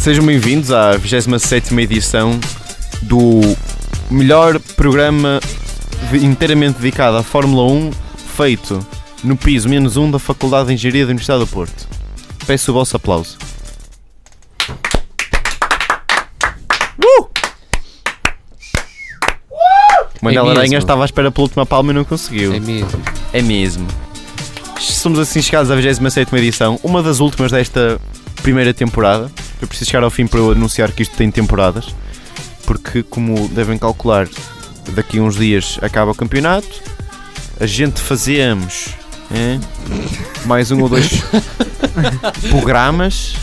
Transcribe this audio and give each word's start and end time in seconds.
Sejam 0.00 0.24
bem-vindos 0.24 0.70
à 0.70 0.92
27 0.92 1.74
edição 1.80 2.38
do 3.02 3.40
melhor 4.10 4.58
programa 4.76 5.40
inteiramente 6.14 6.78
dedicado 6.78 7.16
à 7.16 7.22
Fórmula 7.22 7.70
1 7.70 7.92
feito 8.36 8.86
no 9.22 9.36
piso 9.36 9.68
menos 9.68 9.96
um 9.96 10.10
da 10.10 10.18
Faculdade 10.18 10.68
de 10.68 10.74
Engenharia 10.74 11.04
da 11.04 11.10
Universidade 11.10 11.40
do 11.40 11.46
Porto. 11.46 11.88
Peço 12.46 12.70
o 12.70 12.74
vosso 12.74 12.96
aplauso. 12.96 13.36
Uh! 17.04 17.47
O 20.20 20.24
Manuel 20.24 20.48
É 20.48 20.50
Aranha 20.50 20.78
estava 20.78 21.02
à 21.02 21.04
espera 21.04 21.30
pela 21.30 21.44
última 21.44 21.64
palma 21.64 21.92
e 21.92 21.94
não 21.94 22.04
conseguiu. 22.04 22.54
É 22.54 22.60
mesmo. 22.60 23.02
É 23.32 23.42
mesmo. 23.42 23.86
Somos 24.78 25.18
assim 25.18 25.42
chegados 25.42 25.70
à 25.70 25.76
27 25.76 26.34
edição, 26.36 26.78
uma 26.82 27.02
das 27.02 27.20
últimas 27.20 27.52
desta 27.52 28.00
primeira 28.42 28.72
temporada. 28.72 29.30
Eu 29.60 29.66
preciso 29.68 29.90
chegar 29.90 30.04
ao 30.04 30.10
fim 30.10 30.26
para 30.26 30.40
eu 30.40 30.52
anunciar 30.52 30.92
que 30.92 31.02
isto 31.02 31.16
tem 31.16 31.30
temporadas, 31.30 31.86
porque, 32.64 33.02
como 33.02 33.48
devem 33.48 33.76
calcular, 33.76 34.28
daqui 34.90 35.18
a 35.18 35.22
uns 35.22 35.36
dias 35.36 35.78
acaba 35.82 36.12
o 36.12 36.14
campeonato. 36.14 36.68
A 37.60 37.66
gente 37.66 38.00
fazemos 38.00 38.94
hein, 39.32 39.60
mais 40.46 40.70
um 40.70 40.80
ou 40.82 40.88
dois 40.88 41.24
programas 42.50 43.34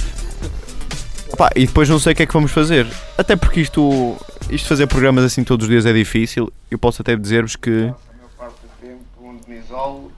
Pá, 1.36 1.50
e 1.56 1.66
depois 1.66 1.90
não 1.90 2.00
sei 2.00 2.14
o 2.14 2.16
que 2.16 2.24
é 2.24 2.26
que 2.26 2.34
vamos 2.34 2.52
fazer. 2.52 2.88
Até 3.18 3.36
porque 3.36 3.60
isto, 3.60 4.16
isto 4.50 4.68
fazer 4.68 4.88
programas 4.88 5.24
assim 5.24 5.44
todos 5.44 5.66
os 5.66 5.70
dias 5.70 5.86
é 5.86 5.94
difícil. 5.94 6.52
Eu 6.70 6.78
posso 6.78 7.02
até 7.02 7.16
dizer-vos 7.16 7.56
que 7.56 7.70
a 7.70 7.74
maior 7.74 7.96
parte 8.38 8.56
do 8.62 8.88
tempo 8.88 9.04
onde 9.22 9.50
me 9.50 9.60
isolo 9.60 10.12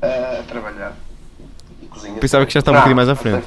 a, 0.00 0.40
a 0.40 0.42
trabalhar. 0.44 0.96
E 1.82 1.86
cozinha. 1.86 2.18
Pensava 2.20 2.46
que 2.46 2.52
já 2.52 2.60
estava 2.60 2.78
um 2.78 2.80
bocadinho 2.80 2.96
mais 2.96 3.08
à 3.08 3.14
frente. 3.14 3.44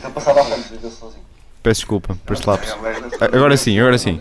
Já 0.00 0.10
passava 0.10 0.40
à 0.40 0.44
frente, 0.44 0.68
viver 0.70 0.90
sozinho. 0.90 1.22
Peço 1.62 1.80
desculpa 1.80 2.16
por 2.24 2.34
este 2.34 2.46
lapso. 2.48 2.72
Alegra-se. 2.74 3.24
Agora 3.24 3.56
sim, 3.56 3.78
agora 3.80 3.98
sim. 3.98 4.20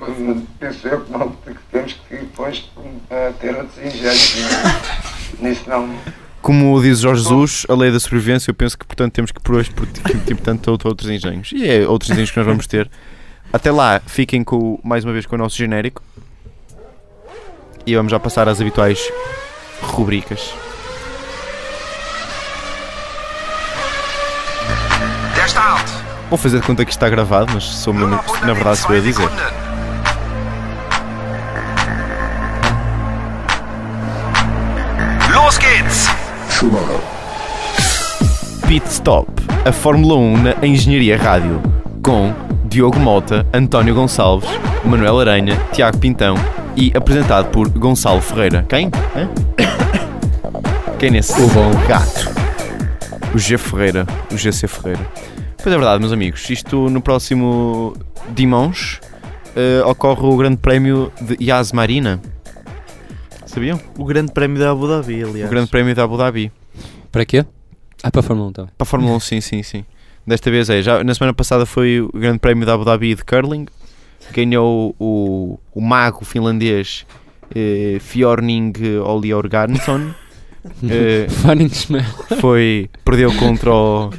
Penso 0.60 0.88
eu 0.88 1.02
que, 1.02 1.56
temos 1.72 1.94
que 1.94 2.16
depois 2.18 2.60
uh, 2.78 3.34
ter 3.40 3.56
outros 3.56 3.78
engenhos. 3.78 4.36
Nisso 5.40 5.70
não. 5.70 5.96
Como 6.42 6.82
diz 6.82 7.00
Jorge 7.00 7.24
Jesus, 7.24 7.66
a 7.70 7.76
lei 7.76 7.92
da 7.92 8.00
sobrevivência, 8.00 8.50
eu 8.50 8.56
penso 8.56 8.78
que 8.78 8.86
portanto 8.86 9.14
temos 9.14 9.32
que 9.32 9.40
por 9.40 9.56
hoje 9.56 9.70
por 9.72 9.86
tipo, 9.92 10.26
portanto, 10.28 10.68
outro- 10.70 10.90
outros 10.90 11.10
engenhos. 11.10 11.52
E 11.52 11.68
é 11.68 11.88
outros 11.88 12.10
engenhos 12.10 12.32
que 12.32 12.38
nós 12.38 12.46
vamos 12.48 12.66
ter. 12.66 12.90
Até 13.52 13.72
lá, 13.72 14.02
fiquem 14.06 14.44
com, 14.44 14.80
mais 14.84 15.04
uma 15.04 15.14
vez 15.14 15.26
com 15.26 15.36
o 15.36 15.38
nosso 15.38 15.56
genérico. 15.56 16.02
E 17.86 17.96
vamos 17.96 18.12
já 18.12 18.20
passar 18.20 18.48
às 18.50 18.60
habituais 18.60 19.12
rubricas. 19.82 20.54
Vou 26.30 26.38
fazer 26.38 26.60
de 26.60 26.68
conta 26.68 26.84
que 26.84 26.92
isto 26.92 26.98
está 27.00 27.10
gravado, 27.10 27.52
mas 27.54 27.64
sou 27.64 27.94
mesmo, 27.94 28.20
na 28.42 28.54
verdade 28.54 28.78
sou 28.78 28.94
eu 28.94 29.00
a 29.00 29.04
dizer. 29.04 29.30
Los 35.34 35.58
geht's. 35.58 36.08
Pit 38.68 38.86
Stop, 38.88 39.32
a 39.66 39.72
Fórmula 39.72 40.16
1 40.16 40.38
na 40.38 40.66
Engenharia 40.66 41.18
Rádio, 41.18 41.62
com 42.04 42.34
Diogo 42.78 43.00
Mota, 43.00 43.44
António 43.52 43.96
Gonçalves, 43.96 44.48
Manuel 44.86 45.22
Aranha, 45.22 45.58
Tiago 45.74 45.98
Pintão 45.98 46.36
e 46.76 46.92
apresentado 46.96 47.50
por 47.50 47.68
Gonçalo 47.70 48.22
Ferreira. 48.22 48.68
Quem? 48.70 48.92
Hã? 49.16 49.28
Quem 51.00 51.10
nesse? 51.10 51.42
O 51.42 51.48
bom. 51.48 51.72
gato. 51.88 52.30
O 53.34 53.40
G 53.40 53.58
Ferreira, 53.58 54.06
o 54.32 54.38
GC 54.38 54.68
Ferreira. 54.68 55.12
Pois 55.58 55.74
é 55.74 55.76
verdade, 55.76 56.00
meus 56.00 56.14
amigos, 56.14 56.48
isto 56.52 56.88
no 56.88 57.02
próximo 57.02 57.96
Dimões 58.30 59.00
eh, 59.56 59.82
ocorre 59.84 60.28
o 60.28 60.38
Grande 60.38 60.58
Prémio 60.58 61.12
de 61.20 61.36
Yas 61.44 61.72
Marina. 61.72 62.22
Sabiam? 63.48 63.82
O 63.98 64.06
grande 64.06 64.32
prémio 64.32 64.60
da 64.60 64.70
Abu 64.70 64.88
Dhabi, 64.88 65.24
aliás. 65.24 65.48
O 65.48 65.50
Grande 65.50 65.72
Prémio 65.72 65.96
de 65.96 66.02
Abu 66.02 66.16
Dhabi. 66.16 66.52
Para 67.12 67.26
quê? 67.26 67.44
Ah, 68.04 68.12
para 68.12 68.20
a 68.20 68.24
Fórmula 68.24 68.50
1 68.50 68.52
também. 68.52 68.72
Para 68.78 68.86
a 68.86 68.88
Fórmula 68.88 69.16
1, 69.16 69.20
sim, 69.20 69.42
sim, 69.42 69.64
sim. 69.64 69.84
Desta 70.28 70.52
vez 70.52 70.70
é. 70.70 70.82
Já, 70.82 71.04
na 71.04 71.14
semana 71.16 71.34
passada 71.34 71.66
foi 71.66 72.02
o 72.02 72.10
Grande 72.14 72.40
Prémio 72.40 72.66
da 72.66 72.74
Abu 72.74 72.84
Dhabi 72.84 73.16
de 73.16 73.24
Curling. 73.24 73.66
Ganhou 74.34 74.94
o, 75.00 75.58
o 75.74 75.80
mago 75.82 76.26
finlandês 76.26 77.06
eh, 77.56 77.98
Fjorning 78.02 78.74
Oliorgansson. 79.06 80.12
Eh, 80.84 81.28
Funny 81.30 81.68
smell. 81.68 82.04
foi, 82.42 82.90
perdeu 83.06 83.32
contra 83.36 83.72
o. 83.74 84.10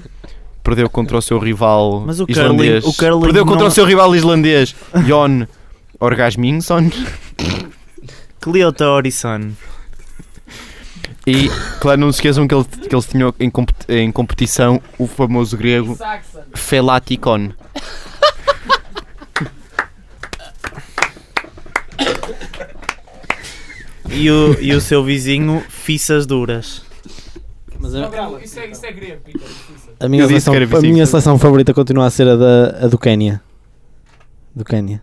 Perdeu 0.64 0.88
contra 0.88 1.18
o 1.18 1.20
seu 1.20 1.38
rival 1.38 2.04
Mas 2.06 2.20
o 2.20 2.26
islandês. 2.26 2.84
curling- 2.84 2.88
o 2.88 2.94
curling 2.96 3.20
perdeu 3.26 3.44
contra 3.44 3.60
não- 3.64 3.68
o 3.68 3.70
seu 3.70 3.84
rival 3.84 4.16
islandês, 4.16 4.74
Jon 5.06 5.46
Orgasminsson. 6.00 6.90
Cleota 8.40 8.86
Horizon. 8.88 9.50
E, 11.28 11.48
claro, 11.78 12.00
não 12.00 12.10
se 12.10 12.16
esqueçam 12.18 12.48
que, 12.48 12.54
ele, 12.54 12.64
que 12.64 12.94
eles 12.94 13.04
tinham 13.06 13.34
em, 13.38 13.50
compet- 13.50 13.84
em 13.90 14.10
competição 14.10 14.80
o 14.98 15.06
famoso 15.06 15.56
grego 15.58 15.94
Felatikon. 16.54 17.50
E 24.10 24.30
o, 24.30 24.58
e 24.60 24.72
o 24.72 24.80
seu 24.80 25.04
vizinho, 25.04 25.62
Fissas 25.68 26.26
Duras. 26.26 26.82
Mas 27.78 27.94
a, 27.94 28.08
Isso 28.42 28.58
é, 28.58 28.66
isso 28.70 28.86
é 28.86 28.92
grego, 28.92 29.20
Peter. 29.22 29.40
a 30.00 30.08
minha, 30.08 30.26
seleção, 30.26 30.54
a 30.54 30.80
minha 30.80 31.06
seleção 31.06 31.38
favorita 31.38 31.72
continua 31.74 32.06
a 32.06 32.10
ser 32.10 32.26
a, 32.26 32.36
da, 32.36 32.84
a 32.84 32.88
do 32.88 32.98
Quénia. 32.98 33.40
Do 34.54 34.64
Quénia. 34.64 35.02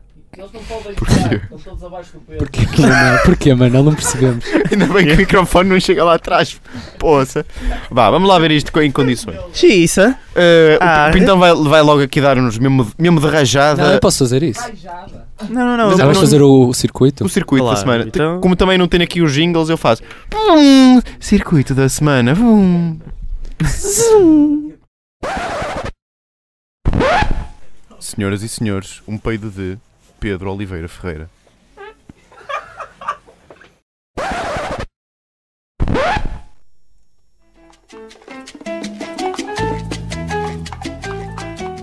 Porquê? 0.60 1.14
jogar, 1.24 1.36
estão 1.36 1.58
todos 1.60 1.84
abaixo 1.84 2.12
do 2.14 2.20
peso. 2.22 2.40
Porquê, 2.40 2.82
Manel? 2.82 3.20
Porquê, 3.24 3.54
Manel? 3.56 3.84
Não 3.84 3.94
percebemos. 3.94 4.46
Ainda 4.72 4.86
bem 4.88 5.06
que 5.06 5.14
o 5.14 5.18
microfone 5.18 5.70
não 5.70 5.80
chega 5.80 6.04
lá 6.04 6.16
atrás. 6.16 6.60
Poça. 6.98 7.46
Vá, 7.92 8.10
vamos 8.10 8.28
lá 8.30 8.40
ver 8.40 8.52
isto 8.52 8.78
em 8.82 8.92
condições. 8.92 9.38
Xissa. 9.54 10.18
Eh, 10.36 10.78
Ah, 10.82 11.08
o 11.10 11.14
Pintão 11.14 11.38
vai, 11.40 11.54
vai 11.54 11.82
logo 11.82 12.02
aqui 12.02 12.20
dar-nos 12.22 12.58
mesmo, 12.58 12.92
mesmo 12.98 13.20
de 13.20 13.28
rajada 13.28 13.84
Não, 13.84 13.94
eu 13.94 14.00
posso 14.00 14.20
fazer 14.20 14.44
isso. 14.44 14.62
Rajada. 14.62 15.26
Não, 15.50 15.66
não, 15.66 15.78
não. 15.78 15.90
Mas 15.92 16.00
Ah, 16.00 16.06
vais 16.06 16.18
fazer 16.18 16.42
o, 16.42 16.68
o 16.70 16.74
circuito? 16.74 17.26
o 17.26 17.30
circuito 17.30 17.66
da 17.70 17.76
semana. 17.76 18.04
Então- 18.08 18.40
Como 18.40 18.56
também 18.56 18.78
não 18.78 18.88
tenho 18.88 19.04
aqui 19.04 19.22
os 19.22 19.34
jingles, 19.34 19.70
eu 19.70 19.78
faço. 19.78 20.02
Circuito 21.20 21.74
da 21.76 21.90
semana. 21.90 22.34
Senhoras 28.00 28.44
e 28.44 28.50
senhores, 28.50 29.02
um 29.08 29.18
peido 29.18 29.50
de 29.50 29.78
Pedro 30.20 30.52
Oliveira 30.52 30.88
Ferreira. 30.88 31.30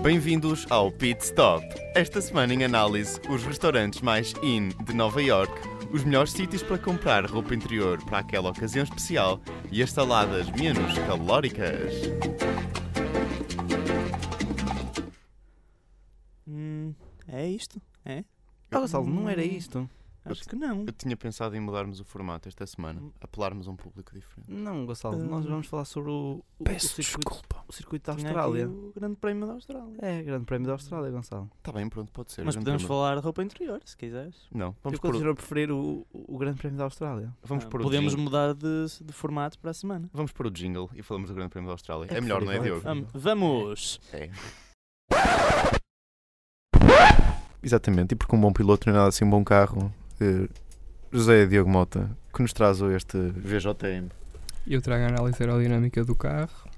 Bem-vindos 0.03 0.67
ao 0.69 0.91
Pit 0.91 1.23
Stop. 1.23 1.65
Esta 1.95 2.19
semana 2.19 2.53
em 2.53 2.65
análise, 2.65 3.21
os 3.29 3.45
restaurantes 3.45 4.01
mais 4.01 4.33
in 4.43 4.67
de 4.83 4.93
Nova 4.93 5.21
York, 5.21 5.53
os 5.93 6.03
melhores 6.03 6.33
sítios 6.33 6.61
para 6.61 6.77
comprar 6.77 7.25
roupa 7.25 7.55
interior 7.55 8.03
para 8.03 8.19
aquela 8.19 8.49
ocasião 8.49 8.83
especial 8.83 9.39
e 9.71 9.81
as 9.81 9.91
saladas 9.91 10.49
menos 10.51 10.97
calóricas. 11.07 11.93
Isto? 17.63 17.81
É? 18.05 18.23
Ah, 18.71 18.79
Gonçalo, 18.79 19.05
não 19.07 19.29
era 19.29 19.43
isto. 19.43 19.89
Acho 20.25 20.45
que 20.47 20.55
não. 20.55 20.85
Eu 20.87 20.93
tinha 20.93 21.17
pensado 21.17 21.53
em 21.53 21.59
mudarmos 21.59 21.99
o 21.99 22.05
formato 22.05 22.47
esta 22.47 22.65
semana, 22.65 23.01
apelarmos 23.19 23.67
a 23.67 23.71
um 23.71 23.75
público 23.75 24.13
diferente. 24.13 24.49
Não, 24.49 24.85
Gonçalo, 24.85 25.17
nós 25.17 25.43
vamos 25.45 25.67
falar 25.67 25.83
sobre 25.83 26.11
o, 26.11 26.41
o, 26.59 26.63
o 26.63 26.79
circuito, 26.79 27.43
o 27.67 27.73
circuito 27.73 28.09
da 28.09 28.15
Tinha 28.15 28.29
Austrália. 28.29 28.69
O 28.69 28.93
Grande 28.95 29.17
Prémio 29.17 29.45
da 29.45 29.51
Austrália. 29.53 29.93
É, 30.01 30.23
Grande 30.23 30.45
Prémio 30.45 30.65
da 30.67 30.73
Austrália, 30.73 31.11
Gonçalo. 31.11 31.51
Está 31.57 31.73
bem, 31.73 31.89
pronto, 31.89 32.09
pode 32.13 32.31
ser. 32.31 32.45
Mas 32.45 32.55
Grande 32.55 32.63
podemos 32.65 32.83
Prémio. 32.83 32.87
falar 33.01 33.15
de 33.17 33.21
roupa 33.21 33.43
interior, 33.43 33.81
se 33.83 33.97
quiseres. 33.97 34.47
Não, 34.49 34.73
vamos 34.81 34.97
Eu 34.97 35.01
continuo 35.01 35.31
a 35.33 35.35
preferir 35.35 35.69
o, 35.71 36.07
o 36.13 36.37
Grande 36.37 36.57
Prémio 36.57 36.77
da 36.77 36.85
Austrália. 36.85 37.33
vamos 37.43 37.65
Ah, 37.65 37.67
o 37.67 37.69
Podemos 37.71 38.11
jingle. 38.13 38.23
mudar 38.23 38.53
de, 38.53 38.85
de 39.03 39.11
formato 39.11 39.59
para 39.59 39.71
a 39.71 39.73
semana. 39.73 40.09
Vamos 40.13 40.31
pôr 40.31 40.47
o 40.47 40.51
jingle 40.51 40.89
e 40.95 41.03
falamos 41.03 41.29
do 41.31 41.35
Grande 41.35 41.49
Prémio 41.49 41.67
da 41.67 41.73
Austrália. 41.73 42.07
É, 42.09 42.17
É 42.17 42.21
melhor, 42.21 42.41
não 42.41 42.49
é, 42.49 42.59
preferível, 42.59 42.79
Diogo? 42.93 43.01
Vam- 43.11 43.19
Vamos! 43.19 43.99
É. 44.13 44.29
Exatamente, 47.63 48.11
e 48.11 48.15
porque 48.15 48.35
um 48.35 48.41
bom 48.41 48.51
piloto 48.51 48.87
não 48.89 48.93
é 48.95 48.97
nada 48.97 49.09
assim 49.09 49.23
um 49.25 49.29
bom 49.29 49.43
carro, 49.43 49.93
eh, 50.19 50.47
José 51.11 51.45
Diogo 51.45 51.69
Mota, 51.69 52.09
que 52.33 52.41
nos 52.41 52.51
traz 52.53 52.81
hoje 52.81 52.97
este 52.97 53.17
VJM. 53.17 54.09
Eu 54.67 54.81
trago 54.81 55.03
a 55.05 55.07
análise 55.07 55.37
aerodinâmica 55.41 56.03
do 56.03 56.15
carro. 56.15 56.69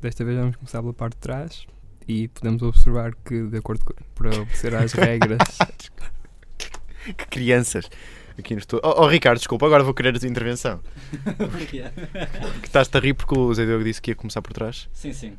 Desta 0.00 0.24
vez 0.24 0.36
vamos 0.38 0.56
começar 0.56 0.80
pela 0.82 0.92
parte 0.92 1.14
de 1.14 1.20
trás 1.20 1.66
e 2.06 2.28
podemos 2.28 2.62
observar 2.62 3.14
que, 3.24 3.42
de 3.48 3.56
acordo 3.58 3.84
com 3.84 3.94
para 4.14 4.28
obedecer 4.40 4.74
às 4.74 4.92
regras, 4.94 5.58
Que 7.16 7.26
crianças! 7.26 7.88
Aqui 8.38 8.54
no 8.54 8.58
estu- 8.60 8.80
oh, 8.82 9.02
oh, 9.02 9.06
Ricardo, 9.06 9.38
desculpa, 9.38 9.64
agora 9.66 9.84
vou 9.84 9.94
querer 9.94 10.14
a 10.16 10.18
tua 10.18 10.28
intervenção. 10.28 10.80
Porquê? 11.38 11.84
Que 12.60 12.66
estás-te 12.66 12.96
a 12.96 13.00
rir 13.00 13.14
porque 13.14 13.38
o 13.38 13.54
Zé 13.54 13.64
Diogo 13.64 13.84
disse 13.84 14.02
que 14.02 14.10
ia 14.10 14.14
começar 14.16 14.42
por 14.42 14.52
trás. 14.52 14.88
Sim, 14.92 15.12
sim. 15.12 15.38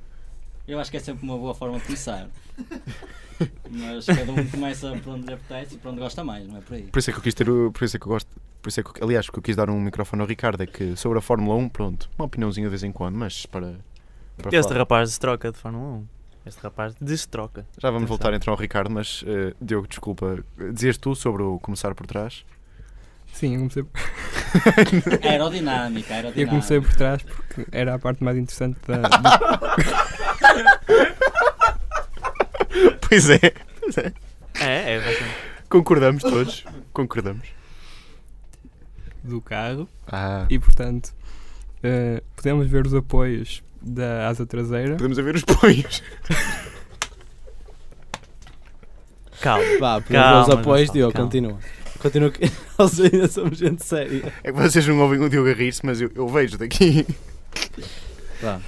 Eu 0.67 0.79
acho 0.79 0.89
que 0.89 0.97
é 0.97 0.99
sempre 0.99 1.23
uma 1.23 1.37
boa 1.37 1.53
forma 1.53 1.77
de 1.77 1.85
começar. 1.85 2.27
Mas 3.69 4.05
cada 4.05 4.31
um 4.31 4.45
começa 4.47 4.95
por 5.03 5.13
onde 5.13 5.27
lhe 5.27 5.33
apetece 5.33 5.75
e 5.75 5.77
por 5.77 5.89
onde 5.91 5.99
gosta 5.99 6.23
mais, 6.23 6.47
não 6.47 6.57
é 6.57 6.61
por 6.61 6.73
aí. 6.75 6.83
Por 6.83 6.99
isso 6.99 7.09
é 7.09 7.13
que 7.13 7.19
eu 7.19 7.23
quis 7.23 7.33
ter 7.33 7.49
o. 7.49 7.71
Por 7.71 7.83
isso 7.83 7.97
é 7.97 7.99
que 7.99 8.05
eu 8.05 8.09
gosto. 8.11 8.29
Por 8.61 8.69
isso 8.69 8.79
é 8.79 8.83
que, 8.83 9.03
aliás, 9.03 9.29
que 9.29 9.37
eu 9.37 9.43
quis 9.43 9.55
dar 9.55 9.69
um 9.69 9.79
microfone 9.79 10.21
ao 10.21 10.27
Ricardo 10.27 10.63
é 10.63 10.65
que 10.65 10.95
sobre 10.95 11.19
a 11.19 11.21
Fórmula 11.21 11.55
1, 11.55 11.69
pronto, 11.69 12.09
uma 12.17 12.25
opiniãozinha 12.25 12.65
de 12.67 12.69
vez 12.71 12.83
em 12.83 12.91
quando, 12.91 13.15
mas 13.15 13.45
para. 13.45 13.75
para 14.37 14.49
Este 14.57 14.69
falar. 14.69 14.79
rapaz 14.79 15.11
se 15.11 15.19
troca 15.19 15.51
de 15.51 15.57
Fórmula 15.57 15.97
1. 15.99 16.07
Este 16.47 16.61
rapaz 16.61 16.95
destroca. 17.01 17.65
Já 17.77 17.89
vamos 17.89 18.03
Atenção. 18.03 18.07
voltar 18.17 18.33
então 18.33 18.53
ao 18.53 18.59
Ricardo, 18.59 18.89
mas 18.91 19.23
eh, 19.27 19.53
Diogo, 19.61 19.87
desculpa, 19.87 20.43
dizias 20.73 20.97
tu 20.97 21.13
sobre 21.15 21.43
o 21.43 21.59
começar 21.59 21.93
por 21.93 22.05
trás? 22.07 22.45
Sim, 23.33 23.53
eu 23.55 23.59
comecei, 23.59 23.85
Aerodinâmica, 25.23 26.09
eu 26.13 26.15
aerodinâmica. 26.15 26.49
comecei 26.49 26.79
por 26.79 26.93
trás 26.95 27.21
porque 27.23 27.65
era 27.71 27.95
a 27.95 27.99
parte 27.99 28.23
mais 28.23 28.37
interessante 28.37 28.77
da, 28.87 29.01
do, 32.75 32.97
Pois 33.07 33.29
é, 33.29 33.39
É, 34.59 34.95
é 34.95 34.99
bastante. 34.99 35.35
concordamos 35.69 36.23
todos. 36.23 36.65
Concordamos. 36.93 37.47
do 39.23 39.41
carro 39.41 39.87
Ah, 40.07 40.45
e, 40.49 40.59
portanto, 40.59 41.13
eh, 41.83 42.21
podemos 42.35 42.67
ver 42.69 42.85
os 42.85 42.93
apoios 42.93 43.63
da 43.81 44.27
asa 44.27 44.45
traseira. 44.45 44.95
podemos 44.95 45.17
ver 45.17 45.35
os. 45.35 45.43
Vá, 49.39 49.41
Calma. 49.41 50.01
pelos 50.01 50.07
Calma, 50.21 50.35
meus 50.45 50.49
apoios, 50.49 50.87
Gonçalo, 50.87 50.93
Diogo, 50.93 51.13
calma. 51.13 51.25
continua. 51.27 51.59
Continua 51.99 52.31
que 52.31 52.51
nós 52.77 52.99
ainda 52.99 53.27
somos 53.27 53.57
gente 53.57 53.83
séria. 53.85 54.33
É 54.43 54.51
que 54.51 54.59
vocês 54.59 54.87
não 54.87 54.99
ouvem 54.99 55.19
o 55.19 55.29
Diogo 55.29 55.49
a 55.49 55.53
rir-se, 55.53 55.85
mas 55.85 56.01
eu, 56.01 56.11
eu 56.15 56.27
vejo 56.27 56.57
daqui. 56.57 57.05
Vá. 58.41 58.59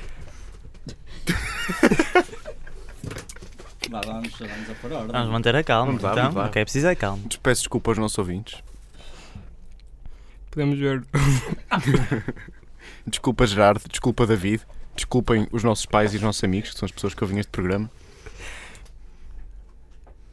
Vá, 3.90 4.02
vamos, 4.02 4.38
vamos 4.38 4.69
a 4.69 4.74
por 4.81 4.92
ordem. 4.92 5.12
Vamos 5.12 5.31
manter 5.31 5.56
a 5.56 5.64
calma. 5.64 5.86
Vamos 5.86 6.04
lá, 6.04 6.12
então, 6.12 6.24
vamos 6.24 6.38
lá. 6.38 6.46
ok, 6.48 6.64
precisa 6.64 6.90
de 6.90 6.96
calma. 6.98 7.24
Peço 7.42 7.62
desculpa 7.62 7.92
aos 7.92 7.98
nossos 7.98 8.18
ouvintes. 8.18 8.62
Podemos 10.52 10.78
ver 10.78 11.04
Desculpa 13.08 13.48
Gerardo, 13.48 13.81
desculpa 13.88 14.25
David, 14.25 14.62
desculpem 14.96 15.48
os 15.52 15.64
nossos 15.64 15.86
pais 15.86 16.14
e 16.14 16.18
os 16.18 16.22
nossos 16.22 16.44
amigos, 16.44 16.72
que 16.72 16.78
são 16.78 16.86
as 16.86 16.92
pessoas 16.92 17.14
que 17.14 17.24
ouvem 17.24 17.40
este 17.40 17.50
programa. 17.50 17.90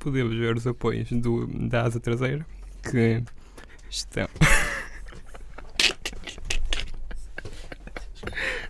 podemos 0.00 0.36
ver 0.36 0.56
os 0.56 0.66
apoios 0.66 1.08
do, 1.12 1.46
da 1.68 1.82
asa 1.82 2.00
traseira 2.00 2.44
que 2.90 3.22
estão. 3.88 4.28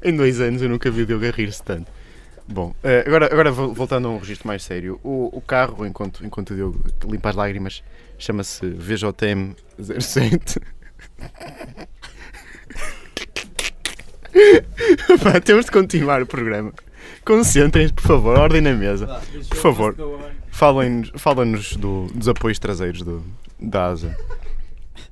Em 0.03 0.15
dois 0.15 0.41
anos 0.41 0.61
eu 0.61 0.69
nunca 0.69 0.91
vi 0.91 1.03
o 1.03 1.07
Diogo 1.07 1.27
a 1.27 1.31
rir-se 1.31 1.63
tanto. 1.63 1.91
Bom, 2.47 2.75
eh, 2.83 3.05
agora, 3.07 3.27
agora 3.33 3.51
vo- 3.51 3.73
voltando 3.73 4.07
a 4.09 4.11
um 4.11 4.19
registro 4.19 4.47
mais 4.47 4.63
sério, 4.63 5.01
o, 5.03 5.31
o 5.37 5.41
carro, 5.41 5.87
enquanto, 5.87 6.25
enquanto 6.27 6.51
o 6.51 6.55
Diogo 6.55 6.85
limpa 7.05 7.31
as 7.31 7.37
lágrimas, 7.37 7.83
chama-se 8.19 8.67
VJM 8.69 9.55
07. 9.79 10.61
Pá, 15.23 15.41
temos 15.41 15.65
de 15.67 15.71
continuar 15.71 16.21
o 16.23 16.27
programa. 16.27 16.73
Concentrem-se, 17.25 17.93
por 17.95 18.03
favor, 18.03 18.39
ordem 18.39 18.61
na 18.61 18.73
mesa. 18.75 19.07
Por 19.49 19.57
favor, 19.59 19.97
falem-nos 20.51 21.11
falem-nos 21.17 21.77
do- 21.77 22.09
dos 22.15 22.29
apoios 22.29 22.59
traseiros 22.59 23.01
do, 23.03 23.25
da 23.59 23.87
asa. 23.87 24.15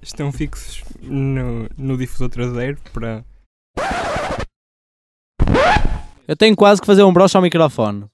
estão 0.02 0.30
fixos 0.32 0.82
no, 1.00 1.66
no 1.78 1.96
difusor 1.96 2.28
traseiro 2.28 2.76
para 2.92 3.24
Eu 6.32 6.36
tenho 6.36 6.56
quase 6.56 6.80
que 6.80 6.86
fazer 6.86 7.02
um 7.02 7.12
broche 7.12 7.36
ao 7.36 7.42
microfone. 7.42 8.06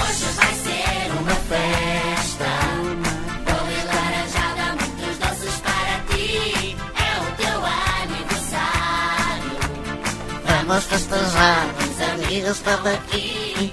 Hoje 0.00 0.24
vai 0.34 0.52
ser 0.52 1.12
uma 1.20 1.30
festa. 1.30 2.50
Bolo 3.44 3.70
laranjada, 3.86 4.66
muitos 4.80 5.16
doces 5.18 5.60
para 5.60 5.94
ti. 6.10 6.76
É 6.96 7.10
o 7.20 7.26
teu 7.36 7.58
aniversário. 8.02 9.54
Vamos 10.66 10.84
festejar, 10.86 11.68
os 11.78 12.00
amigos 12.24 12.50
estão 12.56 12.80
aqui. 12.94 13.72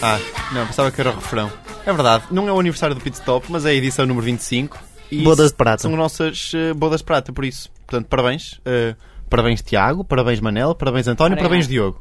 Ah, 0.00 0.18
não, 0.54 0.66
pensava 0.68 0.90
que 0.90 1.02
era 1.02 1.10
o 1.10 1.14
refrão. 1.16 1.52
É 1.86 1.92
verdade, 1.92 2.24
não 2.30 2.48
é 2.48 2.52
o 2.52 2.58
aniversário 2.58 2.94
do 2.94 3.00
Pit 3.00 3.16
Stop, 3.16 3.46
mas 3.50 3.66
é 3.66 3.70
a 3.70 3.74
edição 3.74 4.06
número 4.06 4.24
25. 4.24 4.78
E 5.10 5.22
Bodas 5.22 5.50
de 5.50 5.56
prata. 5.56 5.82
São 5.82 5.94
nossas 5.94 6.50
eh, 6.54 6.72
bodas 6.72 7.00
de 7.00 7.04
prata, 7.04 7.32
por 7.32 7.44
isso. 7.44 7.70
Portanto, 7.86 8.06
parabéns. 8.08 8.58
Eh, 8.64 8.96
parabéns, 9.28 9.60
Tiago. 9.62 10.02
Parabéns, 10.02 10.40
Manel. 10.40 10.74
Parabéns, 10.74 11.06
António. 11.06 11.32
Obrigado. 11.34 11.48
Parabéns, 11.50 11.68
Diogo. 11.68 12.00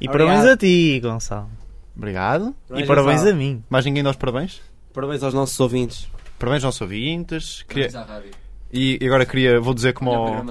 E 0.00 0.06
parabéns 0.06 0.44
a 0.44 0.56
ti, 0.56 1.00
Gonçalo. 1.02 1.50
Obrigado. 1.96 2.54
E 2.74 2.84
parabéns 2.86 3.24
a 3.26 3.32
mim. 3.32 3.64
Mais 3.68 3.84
ninguém 3.84 4.02
dá 4.02 4.10
os 4.10 4.16
parabéns? 4.16 4.60
Parabéns 4.94 5.22
aos 5.24 5.34
nossos 5.34 5.58
ouvintes. 5.58 6.08
Parabéns 6.38 6.62
aos 6.64 6.80
ouvintes. 6.80 7.64
Queria- 7.68 7.88
Vamos 7.90 8.08
à 8.08 8.12
rádio. 8.14 8.30
E 8.72 8.98
agora 9.02 9.24
queria, 9.26 9.60
vou 9.60 9.72
dizer 9.74 9.92
como, 9.92 10.10
ao- 10.10 10.44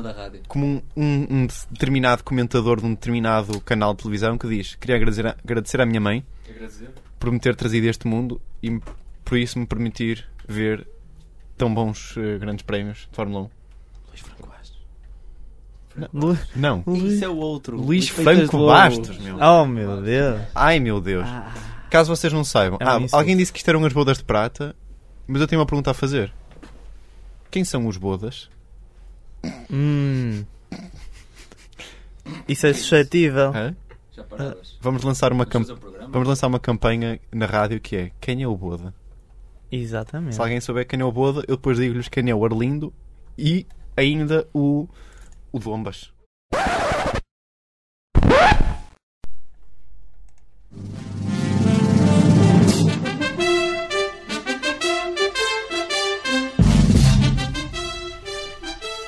como 0.47 0.65
um, 0.65 0.81
um- 0.97 1.27
um 1.29 1.47
determinado 1.71 2.23
comentador 2.23 2.79
de 2.79 2.85
um 2.85 2.91
determinado 2.91 3.59
canal 3.61 3.93
de 3.93 4.01
televisão 4.03 4.37
que 4.37 4.47
diz: 4.47 4.75
Queria 4.75 4.95
agradecer, 4.95 5.27
a- 5.27 5.35
agradecer 5.43 5.79
à 5.81 5.85
minha 5.85 5.99
mãe 6.01 6.25
Agradecer. 6.49 6.89
Por 7.25 7.31
me 7.33 7.39
ter 7.39 7.55
trazido 7.55 7.87
a 7.87 7.89
este 7.89 8.07
mundo 8.07 8.39
e 8.61 8.79
por 9.23 9.37
isso 9.37 9.57
me 9.57 9.65
permitir 9.65 10.27
ver 10.47 10.87
tão 11.57 11.73
bons 11.73 12.15
eh, 12.17 12.37
grandes 12.37 12.63
prémios 12.63 13.07
de 13.09 13.15
Fórmula 13.15 13.45
1. 13.45 13.49
Luís 14.09 14.19
Franco 14.21 14.47
Bastos. 14.47 14.79
Lu- 16.13 16.37
Não. 16.55 16.83
Isso 17.07 17.25
é 17.25 17.27
o 17.29 17.35
outro. 17.37 17.77
Luís 17.77 18.07
Feitas 18.09 18.35
Franco. 18.49 18.67
Bastos, 18.67 19.17
meu. 19.17 19.37
Oh 19.39 19.65
meu 19.65 20.01
Deus. 20.03 20.41
Ai 20.53 20.79
meu 20.79 21.01
Deus. 21.01 21.25
Caso 21.89 22.15
vocês 22.15 22.31
não 22.31 22.43
saibam, 22.43 22.77
É 22.79 22.85
ah, 22.85 22.99
alguém 23.13 23.35
disse 23.35 23.51
que 23.51 23.57
isto 23.57 23.69
eram 23.69 23.83
as 23.85 23.93
bodas 23.93 24.17
de 24.19 24.23
prata, 24.23 24.75
mas 25.27 25.41
eu 25.41 25.47
tenho 25.47 25.59
uma 25.61 25.65
pergunta 25.65 25.89
a 25.89 25.93
fazer. 25.95 26.31
Quem 27.49 27.63
são 27.63 27.87
os 27.87 27.97
bodas? 27.97 28.49
Hum. 29.71 30.43
Isso 32.47 32.67
é 32.67 32.73
suscetível. 32.73 33.51
Hã? 33.55 33.75
Já 34.15 34.23
paradas. 34.23 34.77
Vamos 34.81 35.03
lançar 35.03 35.31
uma 35.33 35.43
Vamos 35.45 35.51
cam- 35.51 35.61
fazer 35.61 35.73
o 35.73 35.77
programa? 35.77 36.11
vamos 36.11 36.27
lançar 36.27 36.47
uma 36.47 36.59
campanha 36.59 37.19
na 37.33 37.45
rádio 37.45 37.79
que 37.81 37.95
é 37.95 38.11
Quem 38.21 38.41
é 38.43 38.47
o 38.47 38.55
boda? 38.55 38.93
Exatamente. 39.71 40.35
Se 40.35 40.41
alguém 40.41 40.61
souber 40.61 40.87
quem 40.87 40.99
é 41.01 41.05
o 41.05 41.11
boda, 41.11 41.43
eu 41.47 41.55
depois 41.57 41.77
digo-lhes 41.77 42.07
quem 42.07 42.29
é 42.29 42.35
o 42.35 42.45
Arlindo 42.45 42.93
e 43.37 43.65
ainda 43.97 44.47
o 44.53 44.87
o 45.51 45.59
Dombas. 45.59 46.11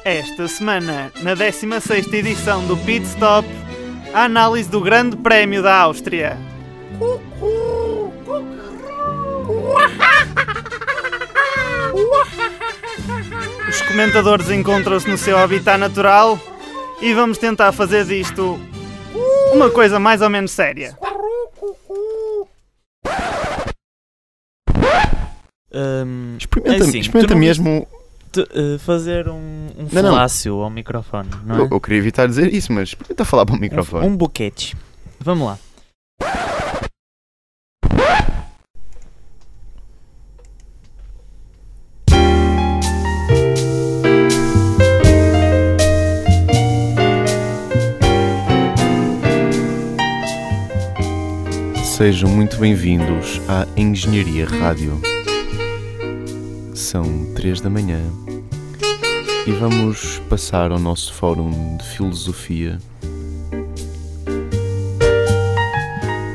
Esta 0.04 0.48
semana, 0.48 1.12
na 1.22 1.36
16ª 1.36 2.14
edição 2.14 2.66
do 2.66 2.78
Pit 2.78 3.06
Stop, 3.08 3.48
a 4.14 4.24
análise 4.24 4.70
do 4.70 4.82
Grande 4.82 5.16
Prémio 5.16 5.62
da 5.62 5.76
Áustria. 5.76 6.38
Os 13.70 13.82
comentadores 13.82 14.50
encontram-se 14.50 15.10
no 15.10 15.18
seu 15.18 15.38
habitat 15.38 15.78
natural 15.78 16.40
e 17.02 17.14
vamos 17.14 17.38
tentar 17.38 17.72
fazer 17.72 18.06
disto 18.06 18.60
uma 19.54 19.70
coisa 19.70 20.00
mais 20.00 20.22
ou 20.22 20.30
menos 20.30 20.52
séria. 20.52 20.98
Hum, 25.74 26.38
Experimenta, 26.40 26.84
é 26.84 26.88
assim, 26.88 27.00
experimenta 27.00 27.36
mesmo. 27.36 27.88
Eh, 28.38 28.78
fazer 28.80 29.28
um, 29.30 29.34
um 29.36 29.88
Não, 29.92 30.02
não. 30.04 30.12
falácio 30.12 30.56
ao 30.62 30.70
microfone, 30.70 31.30
não 31.46 31.56
é? 31.56 31.60
Eu, 31.62 31.68
eu 31.72 31.82
queria 31.82 31.98
evitar 32.00 32.28
dizer 32.28 32.54
isso, 32.54 32.72
mas 32.72 32.90
experimenta 32.90 33.26
falar 33.26 33.46
para 33.46 33.56
o 33.56 33.60
microfone. 33.60 34.06
Um, 34.06 34.10
um 34.12 34.18
boquete. 34.18 34.76
Vamos 35.20 35.48
lá. 35.48 35.58
Sejam 51.84 52.30
muito 52.30 52.58
bem-vindos 52.58 53.42
à 53.48 53.66
Engenharia 53.76 54.46
Rádio. 54.46 55.02
São 56.88 57.34
3 57.36 57.60
da 57.60 57.70
manhã 57.70 58.00
e 59.46 59.52
vamos 59.52 60.20
passar 60.30 60.72
ao 60.72 60.80
nosso 60.80 61.14
fórum 61.14 61.76
de 61.76 61.84
filosofia. 61.84 62.80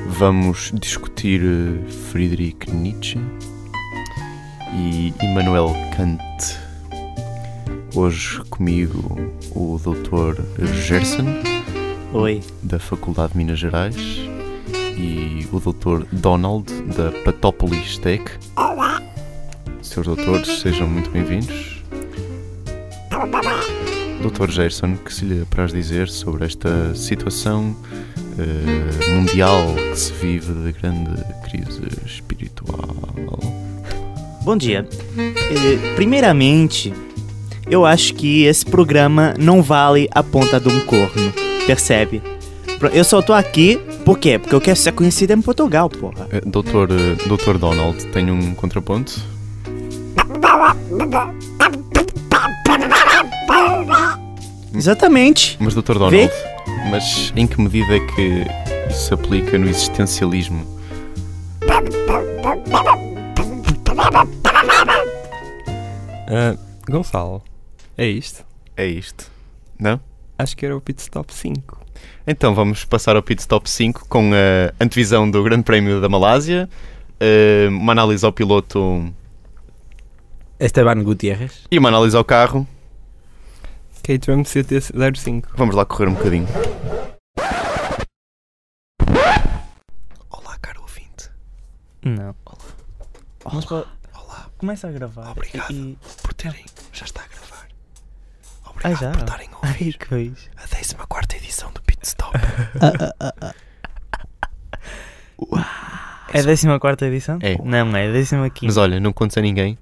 vamos 0.08 0.70
discutir 0.74 1.40
eh, 1.42 1.90
Friedrich 2.10 2.70
Nietzsche 2.70 3.18
e 4.74 5.14
Immanuel 5.22 5.74
Kant. 5.96 6.20
Hoje 7.94 8.42
comigo 8.50 9.32
o 9.56 9.80
Dr. 9.82 10.42
Gerson, 10.82 11.24
Oi. 12.12 12.42
da 12.62 12.78
Faculdade 12.78 13.32
de 13.32 13.38
Minas 13.38 13.58
Gerais, 13.58 13.96
e 14.98 15.48
o 15.50 15.58
Dr. 15.58 16.04
Donald, 16.12 16.70
da 16.94 17.10
Patópolis 17.24 17.96
Tech. 17.96 18.22
Senhores 19.92 20.16
doutores, 20.16 20.60
sejam 20.60 20.88
muito 20.88 21.10
bem-vindos. 21.10 21.82
Dr. 24.22 24.50
Gerson, 24.50 24.96
que 24.96 25.12
se 25.12 25.26
lhe 25.26 25.42
apraz 25.42 25.70
dizer 25.70 26.08
sobre 26.08 26.46
esta 26.46 26.94
situação 26.94 27.76
eh, 28.38 29.10
mundial 29.10 29.74
que 29.90 30.00
se 30.00 30.10
vive 30.14 30.50
de 30.50 30.72
grande 30.80 31.22
crise 31.44 31.82
espiritual? 32.06 32.96
Bom 34.42 34.56
dia. 34.56 34.88
Eh, 35.18 35.94
primeiramente, 35.94 36.94
eu 37.70 37.84
acho 37.84 38.14
que 38.14 38.44
esse 38.44 38.64
programa 38.64 39.34
não 39.38 39.62
vale 39.62 40.08
a 40.12 40.22
ponta 40.22 40.58
de 40.58 40.70
um 40.70 40.80
corno, 40.86 41.34
percebe? 41.66 42.22
Eu 42.94 43.04
só 43.04 43.20
tô 43.20 43.34
aqui, 43.34 43.76
por 44.06 44.18
quê? 44.18 44.38
Porque 44.38 44.54
eu 44.54 44.60
quero 44.60 44.78
ser 44.78 44.92
conhecido 44.92 45.34
em 45.34 45.42
Portugal, 45.42 45.90
porra. 45.90 46.28
Eh, 46.32 46.40
Doutor, 46.46 46.88
Doutor 47.28 47.58
Donald, 47.58 48.02
tem 48.06 48.30
um 48.30 48.54
contraponto? 48.54 49.41
Exatamente. 54.74 55.56
Mas, 55.60 55.74
Dr. 55.74 55.94
Donald, 55.94 56.30
mas 56.90 57.32
em 57.36 57.46
que 57.46 57.60
medida 57.60 57.96
é 57.96 58.00
que 58.00 58.44
isso 58.90 59.06
se 59.08 59.14
aplica 59.14 59.58
no 59.58 59.68
existencialismo? 59.68 60.66
Ah, 66.28 66.56
Gonçalo, 66.88 67.42
é 67.96 68.06
isto? 68.06 68.44
É 68.76 68.86
isto, 68.86 69.30
não? 69.78 70.00
Acho 70.38 70.56
que 70.56 70.64
era 70.64 70.76
o 70.76 70.80
Pit 70.80 71.00
Stop 71.00 71.32
5. 71.32 71.80
Então 72.26 72.54
vamos 72.54 72.84
passar 72.84 73.16
ao 73.16 73.22
Pit 73.22 73.40
Stop 73.40 73.68
5 73.68 74.06
com 74.08 74.30
a 74.32 74.72
antevisão 74.82 75.30
do 75.30 75.42
Grande 75.42 75.62
Prémio 75.62 76.00
da 76.00 76.08
Malásia, 76.08 76.68
eh, 77.20 77.68
uma 77.68 77.92
análise 77.92 78.24
ao 78.24 78.32
piloto 78.32 79.12
Esteban 80.58 81.02
Gutierrez. 81.02 81.64
e 81.70 81.78
uma 81.78 81.88
análise 81.88 82.16
ao 82.16 82.24
carro. 82.24 82.66
Caterham 84.02 84.42
CT05. 84.42 85.44
Vamos 85.56 85.74
lá 85.76 85.84
correr 85.84 86.08
um 86.08 86.14
bocadinho. 86.14 86.46
Olá, 90.30 90.56
caro 90.60 90.82
ouvinte. 90.82 91.30
Não. 92.04 92.34
Olá, 93.44 93.54
Mas 93.54 93.64
pô- 93.64 93.86
olá, 94.14 94.46
Começa 94.58 94.88
a 94.88 94.90
gravar. 94.92 95.30
Obrigado. 95.30 95.70
E... 95.72 95.96
por 96.22 96.34
terem. 96.34 96.64
Já 96.92 97.04
está 97.04 97.22
a 97.22 97.26
gravar. 97.28 97.68
Ah, 98.64 98.70
Obrigado 98.70 99.00
já? 99.00 99.10
por 99.12 99.20
estarem 99.20 99.48
a 99.52 99.56
Ai, 99.66 99.70
ouvir 99.72 99.98
que 99.98 100.06
coisa. 100.06 100.36
a 100.56 100.66
14 100.96 101.36
edição 101.36 101.72
do 101.72 101.82
Pit 101.82 102.00
Stop. 102.06 102.32
É 106.34 106.40
a 106.40 106.78
14 106.80 107.04
edição? 107.12 107.38
É. 107.42 107.58
Não, 107.58 107.94
é 107.96 108.02
a 108.42 108.48
15. 108.48 108.66
Mas 108.66 108.76
olha, 108.78 108.98
não 108.98 109.12
contes 109.12 109.36
a 109.36 109.40
ninguém, 109.42 109.76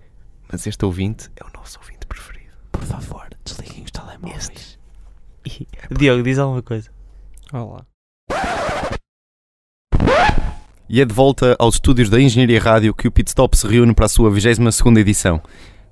mas 0.51 0.67
este 0.67 0.85
ouvinte 0.85 1.31
é 1.37 1.45
o 1.45 1.59
nosso 1.59 1.79
ouvinte 1.79 2.07
preferido. 2.07 2.53
Por 2.73 2.83
favor, 2.83 3.29
desliguem 3.45 3.85
os 3.85 3.91
telemóveis. 3.91 4.79
Diogo, 5.91 6.23
diz 6.23 6.39
alguma 6.39 6.63
coisa. 6.63 6.91
Olá. 7.53 7.87
E 10.89 11.01
é 11.01 11.05
de 11.05 11.15
volta 11.15 11.55
aos 11.59 11.77
estúdios 11.77 12.11
da 12.11 12.21
Engenharia 12.21 12.61
Rádio 12.61 12.93
que 12.93 13.07
o 13.07 13.13
Pit 13.13 13.29
Stop 13.29 13.57
se 13.57 13.67
reúne 13.67 13.95
para 13.95 14.07
a 14.07 14.09
sua 14.09 14.31
22ª 14.31 14.99
edição. 14.99 15.41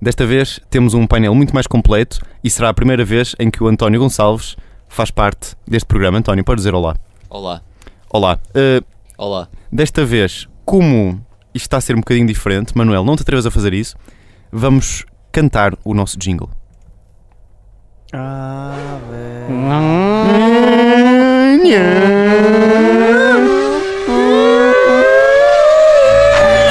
Desta 0.03 0.27
vez 0.27 0.61
temos 0.69 0.93
um 0.93 1.07
painel 1.07 1.35
muito 1.35 1.55
mais 1.55 1.67
completo 1.69 2.21
e 2.43 2.51
será 2.51 2.69
a 2.69 2.75
primeira 2.75 3.05
vez 3.05 3.35
em 3.39 3.51
que 3.51 3.63
o 3.63 3.69
António 3.69 4.01
Gonçalves 4.01 4.57
faz 4.89 5.11
parte 5.11 5.55
deste 5.67 5.87
programa. 5.87 6.19
António, 6.19 6.45
pode 6.45 6.59
dizer 6.59 6.75
olá. 6.75 6.97
Olá. 7.31 7.63
Olá. 8.11 8.41
Uh, 8.51 8.85
Olá. 9.17 9.49
desta 9.71 10.05
vez, 10.05 10.49
como 10.65 11.25
isto 11.55 11.67
está 11.67 11.77
a 11.77 11.81
ser 11.81 11.95
um 11.95 12.01
bocadinho 12.01 12.27
diferente, 12.27 12.77
Manuel, 12.77 13.05
não 13.05 13.15
te 13.15 13.23
atrevas 13.23 13.47
a 13.47 13.51
fazer 13.51 13.73
isso, 13.75 13.97
vamos 14.53 15.05
cantar 15.33 15.77
o 15.85 15.95
nosso 15.95 16.17
jingle. 16.19 16.49
Ah. 18.13 18.75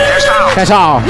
Desta 0.08 0.34
alta. 0.34 0.56
Cachau! 0.56 1.02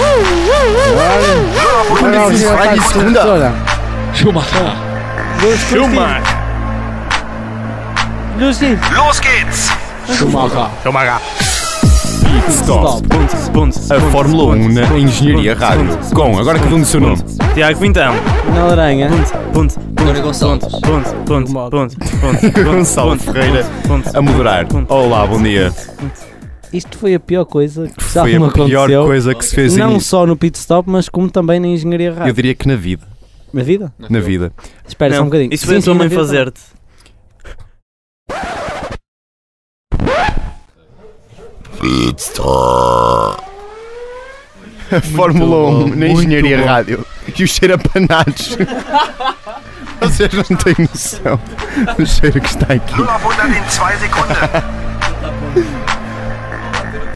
Lucy. 8.38 8.78
Los 8.92 9.20
geht's. 9.20 9.72
Stop. 10.08 10.32
Pontos, 10.32 11.57
pontos. 13.52 13.92
A 13.92 14.00
Fórmula 14.12 14.56
1 14.56 14.70
na 14.74 14.98
Engenharia 14.98 15.54
Rádio. 15.54 15.86
Com, 16.14 16.38
agora 16.40 16.58
cada 16.60 16.74
um 16.76 16.80
do 16.80 16.86
seu 16.86 17.00
nome. 17.02 17.18
Tiago 17.54 17.80
Pintão. 17.80 18.14
Na 18.54 18.66
laranha. 18.66 19.10
Ponto, 19.54 19.74
ponto, 19.80 20.02
Agora 20.02 20.20
Gonçalves. 20.22 20.68
ponto, 20.68 20.82
ponto, 20.82 21.26
ponto, 21.26 21.70
ponto, 21.70 21.96
ponto, 21.98 22.64
Gonçalo 22.64 23.20
Ferreira 23.20 23.66
a 24.14 24.22
moderar. 24.22 24.66
Olá, 24.88 25.26
bom 25.28 25.42
dia. 25.42 25.74
Isto 26.72 26.98
foi 26.98 27.16
a 27.16 27.20
pior 27.20 27.46
coisa 27.46 27.88
que 27.88 28.14
já 28.14 28.22
Foi 28.22 28.38
me 28.40 28.46
a 28.46 28.50
pior 28.50 28.84
aconteceu. 28.86 29.06
coisa 29.06 29.36
que 29.36 29.46
se 29.46 29.56
fez 29.56 29.76
Não 29.76 29.96
em... 29.96 30.00
só 30.00 30.26
no 30.26 30.36
pit 30.38 30.58
stop, 30.58 30.90
mas 30.90 31.10
como 31.10 31.30
também 31.30 31.60
na 31.60 31.68
engenharia 31.68 32.10
Eu 32.10 32.16
rádio. 32.16 32.34
diria 32.34 32.56
que 32.56 32.68
na 32.68 32.76
vida. 32.76 33.04
Na 33.54 33.64
vida? 33.64 33.94
Na 34.10 34.20
vida. 34.20 34.52
Espera 34.88 35.16
só 35.16 35.22
um 35.22 35.26
bocadinho. 35.26 35.54
Isso 35.54 35.66
foi 35.66 35.78
a 35.78 35.82
Sim, 35.82 35.86
tua 35.86 35.94
sim, 35.94 35.98
na 35.98 36.04
mãe 36.04 36.10
vida 36.10 36.22
fazer-te. 36.22 36.62
A 44.92 45.02
Fórmula 45.16 45.70
1 45.86 45.96
na 45.96 46.08
Engenharia 46.08 46.66
Rádio. 46.66 47.06
E 47.38 47.44
o 47.44 47.48
cheiro 47.48 47.76
a 47.76 47.78
panados. 47.78 48.58
Vocês 50.00 50.32
não 50.34 50.44
têm 50.44 50.76
noção 50.80 51.40
do 51.98 52.06
cheiro 52.06 52.40
que 52.40 52.48
está 52.48 52.74
aqui. 52.74 52.96
In 53.02 53.70
Sekunden. 54.00 54.38